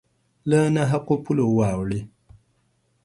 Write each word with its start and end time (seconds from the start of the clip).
له 0.49 0.59
نا 0.75 0.83
حقو 0.91 1.15
پولو 1.23 1.45
واوړي 1.57 2.01